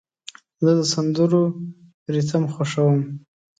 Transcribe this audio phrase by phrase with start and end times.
[0.63, 1.43] زه د سندرو
[2.13, 3.01] ریتم خوښوم.